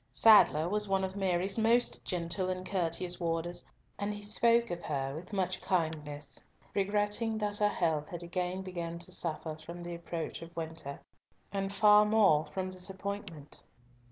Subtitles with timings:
[0.09, 3.63] Sadler was one of Mary's most gentle and courteous warders,
[3.99, 6.41] and he spoke of her with much kindness,
[6.73, 10.99] regretting that her health had again begun to suffer from the approach of winter,
[11.51, 13.61] and far more from disappointment.